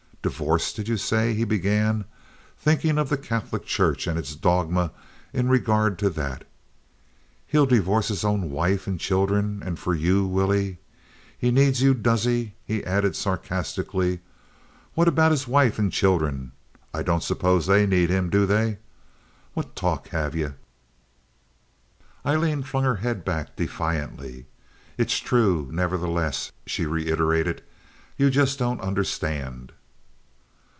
"Divorce, 0.23 0.71
did 0.71 0.87
you 0.87 0.97
say," 0.97 1.33
he 1.33 1.45
began, 1.45 2.05
thinking 2.55 2.99
of 2.99 3.09
the 3.09 3.17
Catholic 3.17 3.65
Church 3.65 4.05
and 4.05 4.19
its 4.19 4.35
dogma 4.35 4.91
in 5.33 5.49
regard 5.49 5.97
to 5.97 6.11
that. 6.11 6.43
"He'll 7.47 7.65
divorce 7.65 8.09
his 8.09 8.23
own 8.23 8.51
wife 8.51 8.85
and 8.85 8.99
children—and 8.99 9.79
for 9.79 9.95
you, 9.95 10.27
will 10.27 10.51
he? 10.51 10.77
He 11.35 11.49
needs 11.49 11.81
you, 11.81 11.95
does 11.95 12.25
he?" 12.25 12.53
he 12.63 12.83
added, 12.83 13.15
sarcastically. 13.15 14.19
"What 14.93 15.07
about 15.07 15.31
his 15.31 15.47
wife 15.47 15.79
and 15.79 15.91
children? 15.91 16.51
I 16.93 17.01
don't 17.01 17.23
suppose 17.23 17.65
they 17.65 17.87
need 17.87 18.11
him, 18.11 18.29
do 18.29 18.45
they? 18.45 18.77
What 19.55 19.75
talk 19.75 20.09
have 20.09 20.35
ye?" 20.35 20.49
Aileen 22.23 22.61
flung 22.61 22.83
her 22.83 22.97
head 22.97 23.25
back 23.25 23.55
defiantly. 23.55 24.45
"It's 24.99 25.17
true, 25.17 25.67
nevertheless," 25.71 26.51
she 26.67 26.85
reiterated. 26.85 27.63
"You 28.17 28.29
just 28.29 28.59
don't 28.59 28.81
understand." 28.81 29.71